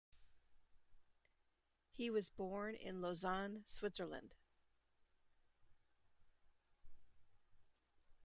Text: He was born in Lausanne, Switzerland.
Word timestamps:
He 1.91 2.09
was 2.09 2.31
born 2.31 2.73
in 2.73 3.01
Lausanne, 3.03 3.61
Switzerland. 3.67 4.33